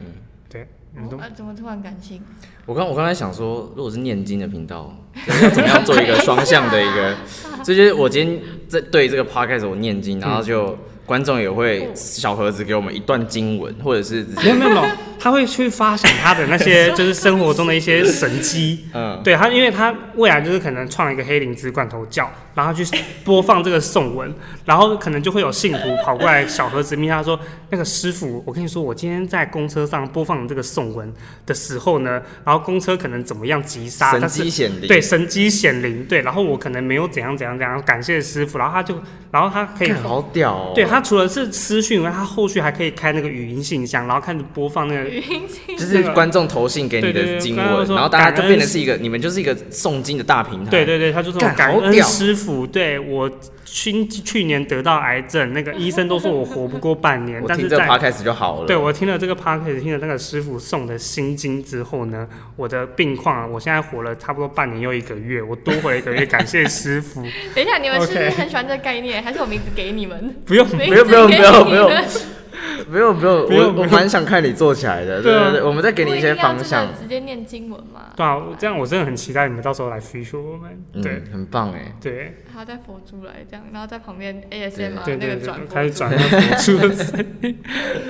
[0.00, 0.06] 嗯，
[0.48, 2.22] 对，你们都啊，怎么突然感性？
[2.66, 4.96] 我刚我刚才想说，如果是念经的频道，
[5.26, 7.16] 就是要怎么样做一个双向的一个，
[7.64, 10.78] 这 就是我今天在对这个 podcast 我念经，然后就
[11.12, 14.86] 观众也会小盒子给我们一段经文，或者是没有没有没有，
[15.20, 18.86] 他会去发想他的那些 就是生活中的一些神机。
[18.94, 22.82] 嗯，对他，因为他未来就是可能创一个黑灵芝罐头教，然后去
[23.24, 31.12] 播放这个颂文，然后可能就会有信徒跑过来小盒子密他说：“那个师傅，我跟你说，我今天在公车上播放这个颂文
[31.44, 38.94] 的时候呢，然后公车可能怎么样急刹，神但是机显灵，对，神机显灵，对，然后我可能没有怎样怎样怎样，感谢师傅，然后他就，
[39.30, 53.30] 然后他可以好屌哦，对他除了是私讯以外，他后续还可以开那个语音信箱，然后开始播放那个语音信就是观众投信给你的经文，然后大家就变成是一个，你们就是一个诵经的大平台，对对对，他就说干感恩师傅，对我
[53.64, 67.22] 去去年得到癌症，那个医生都说我活不过半年，我听这个但是在 podcast 就好了，对我听了这个 p o d c a s 听了那个师傅送的心经之后呢，我的病况，我现在活了差不多半年又一个月，我多活了一个月，感谢师傅。
[67.54, 69.22] 等一下，你们是不是很喜欢这个概念？
[69.22, 70.36] 还是我名字给你们？
[70.44, 78.12] 不用，名不用不用字给不用不用你们不用不用，不用不用我我蛮想看你做起来的，对对啊对对，我们再给你一些方向，直接念经文嘛。
[78.16, 80.84] 对啊，这样我真的很期待你们到时候来 feature 我们。
[81.02, 87.58] 对嗯，很棒哎，对还要带佛珠来这样，然后在旁边 ASMR 那个转，开始转那个佛珠的声音。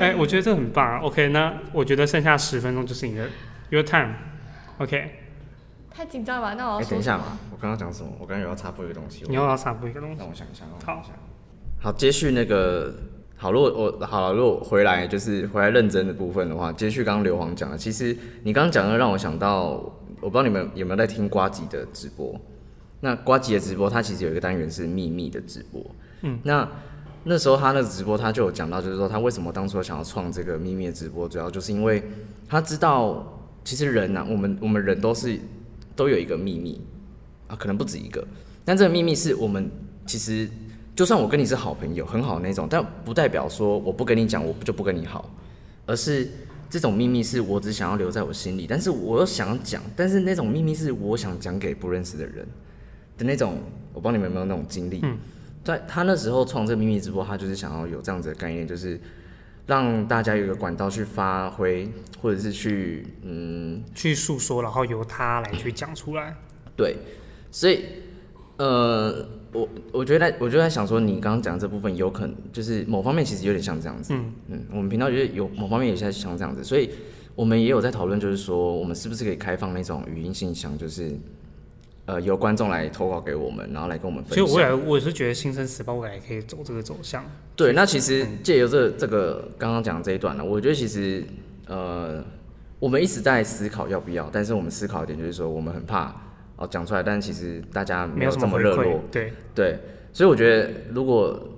[0.00, 1.00] 哎，我觉得这很棒啊。
[1.02, 3.28] OK，那我觉得剩下十分钟就是你的
[3.70, 4.14] your time。
[4.78, 5.10] OK，
[5.94, 6.54] 太紧张了吧？
[6.54, 8.10] 那我等一下嘛？，我刚刚讲什么？
[8.18, 10.16] 我刚刚有要插播一个东西，你要不要插播一个东西？
[10.18, 11.12] 让我想一下，让我想一下。
[11.82, 12.94] 好，接续那个，
[13.34, 19.70] 好，如果我好了，如果回来就是回来认真的部分的话，接续刚刚刘皇讲的，其实你刚刚讲的让我想到，
[20.20, 22.40] 我不知道你们有没有在听瓜吉的直播。
[23.00, 25.84] 那瓜吉的直播，它其实有一个单元是秘密的直播。
[26.20, 26.68] 嗯，那
[27.24, 32.00] 那时候他那个直播，他就有讲到，就是说他为什么当初想要创这个秘密的直播，主要就是因为
[32.48, 35.36] 他知道，其实人呐、啊我们我们人都是
[35.96, 36.80] 都有一个秘密
[37.48, 38.24] 啊，可能不止一个，
[38.64, 39.68] 但这个秘密是我们
[40.06, 40.48] 其实
[40.94, 45.30] 就算我跟你是好朋友，很好那种，但不代表说我不跟你讲，我就不跟你好，
[45.86, 46.28] 而是
[46.68, 52.46] 这种秘密是我只想要留在我心里，但是我又想讲，但是那种秘密是我想讲给不认识的人
[53.16, 53.58] 的那种。
[53.94, 55.00] 我帮你们有没有那种经历？
[55.02, 55.18] 嗯，
[55.62, 58.98] 在他那时候创这个秘密直播，他就是想要有这样子的概念，就是
[59.66, 61.86] 让大家有一个管道去发挥，
[62.22, 66.34] 或者是去嗯去诉说，然后由他来去讲出来。
[66.74, 66.96] 对，
[67.50, 67.84] 所以
[68.56, 74.14] 呃，我我觉得我就在想说，你刚刚讲这部分有可能就是某方面其实有点像这样子。
[74.14, 76.90] 嗯嗯，我们频道觉得有某方面也在像这样子，所以
[77.34, 81.12] 我们也有在讨论，就是说我们是不是可以开放那种语音信箱，就是
[82.06, 84.46] 呃由观众来投稿给我们，然后来跟我们分享。
[84.46, 87.24] 所以未来我是觉得《新生时报》未来可以走这个走向。
[87.54, 91.22] 对，那其实借由这这个刚刚讲的这一段呢，我觉得其实
[91.66, 92.24] 呃，
[92.78, 96.16] 我们一直在思考要不要，但是我们思考一点就是说，我们很怕
[96.62, 99.78] 哦讲出来，但其实大家没有这么热络，，对，对，
[100.12, 101.48] 所以我觉得如果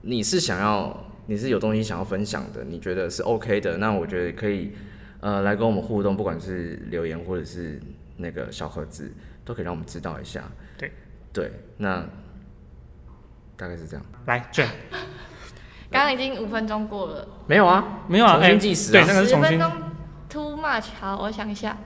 [0.00, 4.72] 你是想要，你是有东西想要分享的，你觉得是 OK 的，那我觉得可以
[5.20, 7.78] 呃来跟我们互动，不管是留言或者是
[8.16, 9.12] 那个小盒子，
[9.44, 10.42] 都可以让我们知道一下。
[10.78, 10.90] 对
[11.30, 12.02] 对，那
[13.56, 14.06] 大概是这样。
[14.24, 14.66] 来卷
[15.90, 18.36] 刚刚已经五分钟过了，没有啊，没有啊？
[18.36, 19.72] 重新哎计时啊对，那个是重新十分钟
[20.30, 20.86] too much。
[20.98, 21.76] 好，我想一下。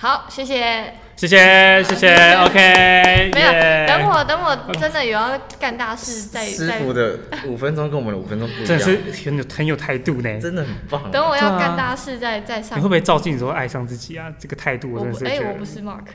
[0.00, 0.94] 好，谢谢。
[1.16, 3.50] 谢谢谢谢，OK，没有，
[3.88, 10.40] 等我等我真的有要干大事再再师傅的五分钟跟我们的五分钟不一样，真的是很有很有态度呢。
[10.40, 11.10] 真的很棒。
[11.10, 12.88] 等我对啊要干大事再再上你会。
[12.88, 14.32] 不会照镜子会爱上自己啊？
[14.38, 15.48] 这个态度我真的是觉得。
[15.48, 16.06] 我不是 Mark，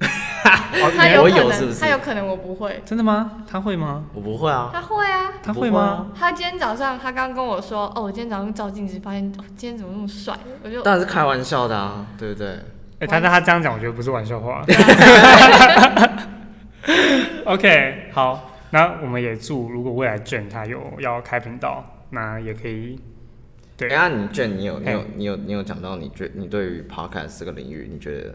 [0.00, 3.44] 哦他有可能，是不是他有可能我不会，真的吗？
[3.46, 4.06] 他会吗？
[4.14, 5.32] 我不会啊，他会啊。
[5.42, 6.06] 他会吗？
[6.18, 10.34] 他今天早上，他刚跟我说，哦，我今天早上照镜子，发现，哦，今天怎么那么帅？
[10.64, 12.58] 我就当然是开玩笑的啊，对不对？
[12.98, 14.64] 哎，但是他这样讲，我觉得不是玩笑话。
[17.44, 22.98] OK，好，那我们也祝如果未来卷他有要开频道，那也可以。
[23.76, 28.34] 对哎呀，你卷，你有你有你有你有讲到你觉你对于 podcast 这个领域，你觉得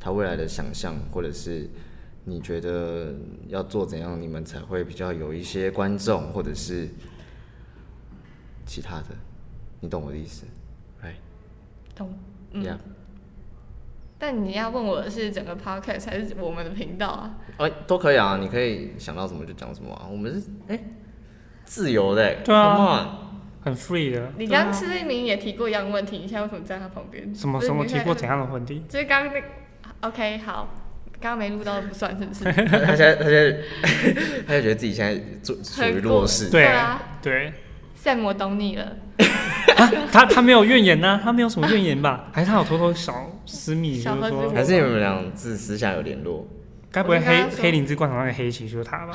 [0.00, 1.70] 他未来的想象，或者是
[2.24, 3.14] 你觉得
[3.46, 6.88] 要做怎样，你们才会比较有一些观众，或者是
[8.66, 9.10] 其他的，
[9.80, 10.44] 你懂我的意思
[11.00, 11.14] ？Right？
[11.94, 12.12] 懂。
[12.50, 12.78] 嗯 Yeah。
[14.26, 17.34] 但你要问我的是整个 podcast 还是我们的频道啊？
[17.58, 20.08] 哎，都可以啊，你可以想到什么就讲什么啊。
[20.10, 20.78] 我们是哎、
[21.66, 23.08] 自由的、欸，对啊 Come on
[23.64, 24.32] 很 free 的。
[24.38, 27.34] 你刚刚施立明也提过一样问题，你现在为什么站他旁边？
[27.34, 28.82] 什么什么提过怎样的问题？
[28.88, 30.68] 就是刚刚那 OK 好，
[31.20, 32.44] 刚刚没录到的不算是不是？
[32.44, 33.58] 他 他现在他现在
[34.48, 37.52] 他就觉得自己现在处处于弱势，对啊对，
[38.04, 38.96] Sam 我懂你了，
[40.12, 42.26] 他他没有怨言呐，他没有什么怨言吧？
[42.32, 46.46] 还 是他有偷偷小私密， 就是说还是你们俩自私下有联络
[46.92, 49.12] 该不会黑黑灵芝罐头那个黑棋就是他吧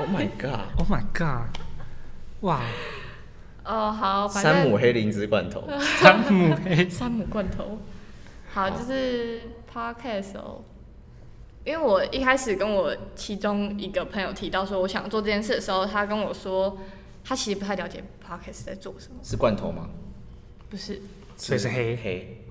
[0.00, 1.56] ？Oh my god！？Oh my god！
[2.40, 2.60] 哇，
[3.64, 7.78] 哦好，山姆黑灵芝罐头，山姆黑，山姆罐头。
[8.52, 9.40] 好，就是
[9.72, 10.60] podcast 哦。
[11.64, 16.76] 因为我一开始跟我其中一个朋友提到说我想做这件事的时候，他跟我说
[17.24, 19.88] 他其实不太了解 podcast 在做什么，是罐头吗？
[20.68, 21.00] 不是
[21.36, 22.44] 所以是黑黑，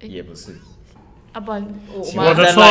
[0.00, 0.54] 诶也不是。
[1.32, 2.62] 啊，不然我我的错？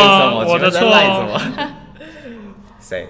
[0.48, 1.74] 我的错么？
[2.80, 3.08] 谁？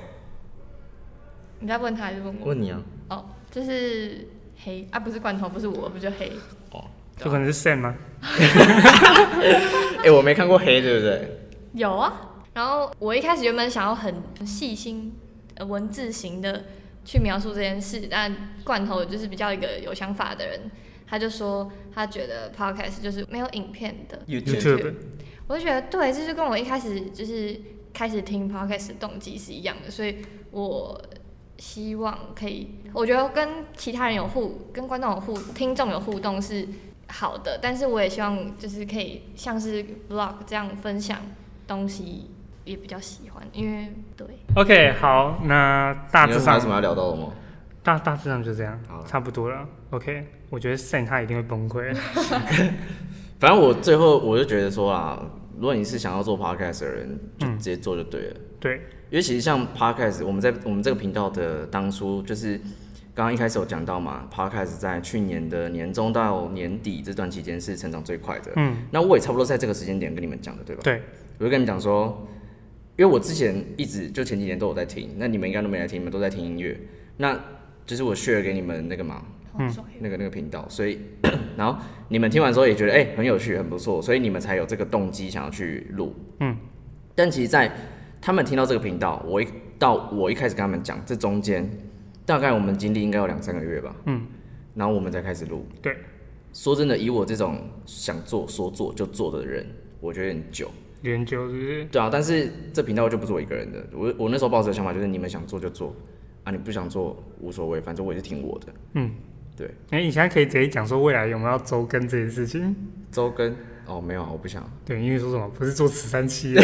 [1.59, 2.47] 你在问他还是问我？
[2.47, 2.81] 问你啊？
[3.09, 4.27] 哦，就是
[4.63, 6.31] 黑啊，不是罐头，不是我，不就黑？
[6.71, 6.83] 哦，
[7.23, 7.95] 有可能是 Sam 吗？
[10.03, 11.49] 哎，我没看过黑，对不对？
[11.73, 12.31] 有啊。
[12.53, 14.13] 然后我一开始原本想要很
[14.45, 15.13] 细心、
[15.55, 16.63] 呃文字型的
[17.05, 20.71] 去描述这件事，但罐头就是比较一个有想法的人，
[21.07, 24.21] 他就说他觉得 podcast 就是没有影片的。
[24.27, 24.93] YouTube
[25.47, 27.59] 我就觉得对，这就跟我一开始就是
[27.93, 30.17] 开始听 podcast 的动机是一样的，所以
[30.51, 30.99] 我
[31.57, 36.67] 希望可以，我觉得跟其他人有互，跟观众有互，听众有互动是
[37.09, 41.19] 好的，但是我也希望就是可以像是 vlog 这样分享
[41.67, 42.31] 东西，
[42.65, 47.29] 也比较喜欢，因为对，OK，好，那大致上有什么要聊到的吗？
[47.83, 49.67] 大大致上就这样好，差不多了。
[49.89, 51.93] OK，我觉得 Sam 他一定会崩溃。
[53.39, 55.21] 反正我最后我就觉得说啊，
[55.57, 58.35] 如果你是想要做 podcast 的人，就嗯直接做就对了。
[58.59, 58.75] 对，
[59.09, 62.57] 因为其实像 podcast，我们在我们这个频道的当初就是
[63.13, 68.53] 刚刚一开始有讲到嘛，podcast 在去年的年中到年底这段期间是成长最快的。
[68.55, 70.81] 嗯，那我也差不多在这个时间点跟你们讲的，对吧？
[70.85, 71.01] 对，
[71.39, 72.25] 我就跟你们讲说，
[72.95, 76.79] 因为我之前一直就前几年都有在听，那你们应该都没来听，你们都在听音乐，
[77.17, 77.39] 那
[77.85, 79.25] 就是我 share 给你们那个嘛，
[79.57, 79.67] 嗯，
[79.99, 80.99] 那个那个频道，所以
[81.57, 81.79] 然后
[82.09, 86.15] 你们听完之后也觉得哎、很有趣很不错，所以你们才有这个动机想要去录。
[86.39, 86.55] 嗯，
[87.15, 87.71] 但其实，在
[88.21, 89.47] 他们听到这个频道，我一
[89.79, 91.67] 到我一开始跟他们讲，这中间
[92.25, 94.21] 大概我们经历应该有两三个月吧，嗯，
[94.75, 95.65] 然后我们才开始录。
[95.81, 95.95] 对，
[96.53, 99.65] 说真的，以我这种想做说做就做的人，
[99.99, 100.69] 我觉得有点久。
[101.03, 101.85] 研究是不是？
[101.85, 103.85] 对啊，但是这频道就不是我一个人的。
[103.93, 105.95] 我我那时候抱着的想法就是，你们想做就做，
[106.43, 108.67] 啊，你不想做无所谓，反正我也是听我的。
[108.93, 109.11] 嗯，
[109.55, 109.69] 对。
[109.91, 112.75] 哎、你现在可以直接讲说未来有没有要周更这件事情？
[113.11, 114.63] 周更哦，没有啊，我不想。
[114.85, 116.61] 对，因为说什么不是做慈善企业，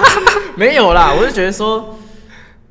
[0.56, 1.96] 没有啦，我就觉得说，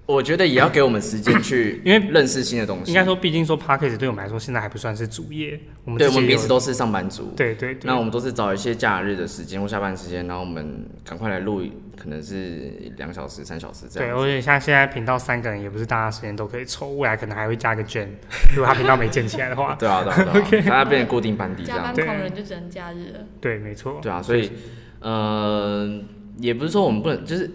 [0.06, 2.92] 我觉得也要给我们时间去， 因为认识新的东西。
[2.92, 7.34] 应该说，毕竟说 p a c k a g e 对我们来说现在还不算是主业，我们对，我们彼此都是上班族。
[7.38, 11.64] 对对对，那我们都是找一些假日的时间或下班时间，然后我们赶快来录，
[11.98, 14.20] 可能是两小时、三小时这样对，样。
[14.20, 18.10] 而且像现在频道三个人，也不是大家时间都可以抽，未来可能还会加个卷，
[18.54, 21.96] 如果他频道没建起来的话，对啊，对啊，对啊，大家 变成固定班底这样加班。
[21.96, 23.20] 对狂人就只能假日了。
[23.40, 24.52] 对，没错，对啊，所以
[25.00, 26.02] 呃，
[26.40, 27.50] 也不是说我们不能，就是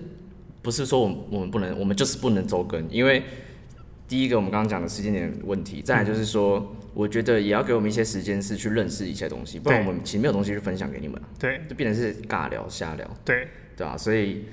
[0.63, 3.23] 不是说我们我们不能，我们就是不能周更，因为
[4.07, 11.61] 第一个我们刚刚讲的时间点问题，再来就是说，我觉得也要给我们一些时间是去认识一些东西，不然我们其实没有东西去分享给你们，对。
[11.69, 14.47] 就变成是尬聊、瞎聊，对，对啊，所以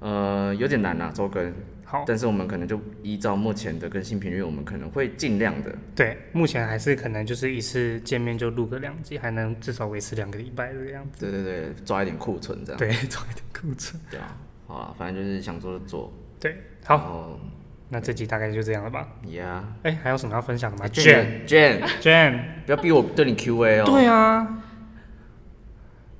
[0.00, 1.52] 呃有点难啊，周更，
[1.84, 14.36] 好，但是我们可能就依照目前的更新频率，我们可能会尽量的，对，目前还是可能就是一次见面就录个两集，还能至少维持两个礼拜这个样子，对对对，抓一点库存这样，对，抓一点库存，对啊，
[14.72, 16.10] 好了，反正就是想做就做，
[16.40, 16.56] 对，
[16.86, 17.38] 好，
[17.90, 19.60] 那这集大概就这样了吧？，Yeah。
[19.82, 23.84] 哎、还有什么要分享的吗？？Jane Jane Jane，不要逼我对你 Q A 哦。
[23.84, 24.48] 对啊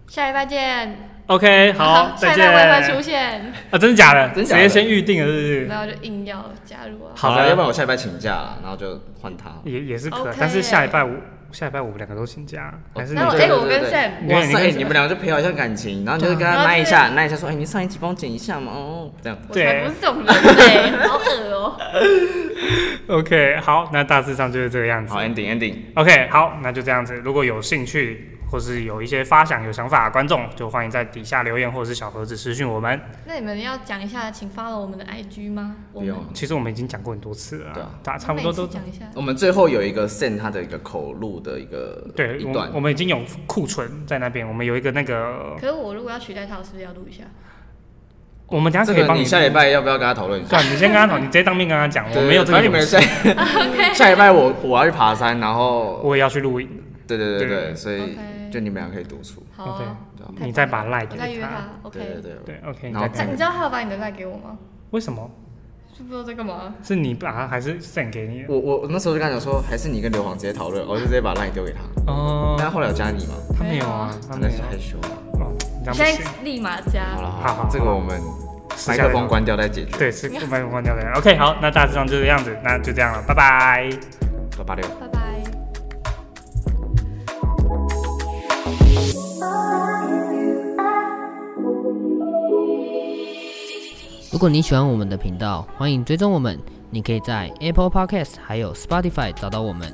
[0.06, 0.94] 下礼拜见。
[1.28, 2.52] ，OK，好，再下礼见。
[2.52, 4.34] 拜出现，啊，真的假的？
[4.34, 5.64] 真假的直接先预定了，是不是？
[5.64, 7.12] 然后就硬要加入啊。
[7.16, 9.50] 好的，要不然我下礼拜请假了，然后就换他。
[9.64, 11.14] 也也是可 OK 但是下礼拜五，
[11.52, 19.38] 下礼拜五两个都请假，还是你哎我跟对 Sam 对哇塞，你们两个就培养一下感情，然后你就跟他拉一下，拉一下说，哎，你上一集帮我剪一下嘛，哦，这样。
[19.48, 21.76] 我对才不是这种人嘞，好恶哦。
[23.18, 25.20] OK，好，那大致上就是这个样子好。
[25.20, 27.14] ，ending ending，OK，好，那就这样子。
[27.16, 33.00] 如果有兴趣或是有一些发想、有想法的观众，就欢迎在底下留言或者是小盒子私讯我们。
[33.24, 35.76] 那你们要讲一下，请 follow 我们的 IG 吗？
[35.90, 36.14] 我们。
[36.34, 37.82] 其实我们已经讲过很多次了对
[38.12, 39.06] 啊差不多都讲一下。
[39.14, 47.24] 我们最后有一个 send 他的一个口录的一个对，我一段我，们已经有库存在那边，我们有一个那个，可是我如果要取代他，我是不是要录一下？
[48.48, 50.60] 我们等下这可以帮个你下礼拜要不要跟他讨论一下？
[50.60, 56.68] 你先跟他讨，你直接当面跟他讲，我对没有这个反正你们勇气，下 下礼拜我我要去爬山，然后我也要去录影。
[57.06, 58.16] 对对对对对，所以
[58.50, 59.96] 就你们俩可以独处，好啊
[60.28, 61.56] OK 你再把棒了 line 给他再约他他。
[61.82, 62.22] OK 对。
[62.22, 62.60] 对对。
[62.68, 64.56] ，OK，你然后你知道他有把你的 line 给我吗？
[64.90, 65.30] 为什么？
[65.96, 66.74] 就不知道在干嘛。
[66.82, 68.44] 是你把他还是 send 给你？
[68.48, 71.80] 我我我那时候就跟他讲说，还是你跟刘皇直接讨论，我就直接把 line 丢给他。
[72.10, 73.34] 哦但他后来有加你吗？
[73.58, 74.62] 他没有啊，他那是。
[74.62, 75.08] 害羞了。
[75.34, 75.52] 哦，
[75.92, 76.16] 现。
[76.16, 77.04] 在立马加。
[77.14, 78.18] 好了好好了，这个我们
[78.88, 79.96] 麦克风关掉再解决。
[79.98, 81.02] 对，是麦克风关掉的。
[81.16, 83.90] OK，好，那大致上就这样子，那就这样了，拜拜。
[84.56, 84.86] 八八六。
[85.00, 85.41] 拜拜。
[94.30, 96.58] 如果你喜欢我们的频道，欢迎追踪我们。
[96.90, 99.92] 你可以在 Apple Podcast 还有 Spotify 找到我们。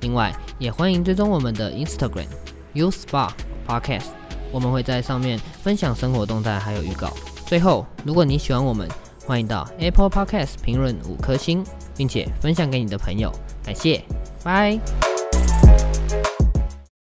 [0.00, 2.26] 另外，也欢迎追踪我们的 Instagram
[2.72, 3.30] U Spa
[3.68, 4.06] Podcast，
[4.50, 7.10] 我们会在上面分享生活动态还有预告。
[7.46, 8.88] 最后，如果你喜欢我们，
[9.26, 11.62] 欢迎到 Apple Podcast 评论五颗星，
[11.96, 13.30] 并且分享给你的朋友。
[13.62, 14.02] 感谢，
[14.42, 15.09] 拜。